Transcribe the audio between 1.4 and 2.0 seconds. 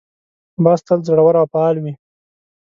او فعال وي